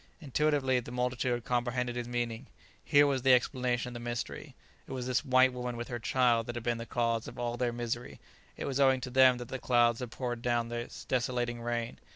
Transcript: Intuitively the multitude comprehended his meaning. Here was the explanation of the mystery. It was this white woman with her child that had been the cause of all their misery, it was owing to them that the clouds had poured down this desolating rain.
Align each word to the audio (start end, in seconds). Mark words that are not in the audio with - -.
Intuitively 0.19 0.79
the 0.79 0.89
multitude 0.89 1.45
comprehended 1.45 1.95
his 1.95 2.07
meaning. 2.07 2.47
Here 2.83 3.05
was 3.05 3.21
the 3.21 3.33
explanation 3.33 3.89
of 3.89 3.93
the 3.93 3.99
mystery. 3.99 4.55
It 4.87 4.93
was 4.93 5.05
this 5.05 5.23
white 5.23 5.53
woman 5.53 5.77
with 5.77 5.89
her 5.89 5.99
child 5.99 6.47
that 6.47 6.55
had 6.55 6.63
been 6.63 6.79
the 6.79 6.87
cause 6.87 7.27
of 7.27 7.37
all 7.37 7.55
their 7.55 7.71
misery, 7.71 8.19
it 8.57 8.65
was 8.65 8.79
owing 8.79 8.99
to 9.01 9.11
them 9.11 9.37
that 9.37 9.49
the 9.49 9.59
clouds 9.59 9.99
had 9.99 10.09
poured 10.09 10.41
down 10.41 10.69
this 10.69 11.05
desolating 11.07 11.61
rain. 11.61 11.99